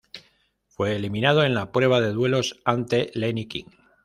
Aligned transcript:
Fue 0.65 0.95
eliminado 0.95 1.43
en 1.43 1.53
la 1.53 1.71
prueba 1.71 2.01
de 2.01 2.11
duelos, 2.11 2.59
ante 2.65 3.11
Lenni-Kim. 3.13 3.67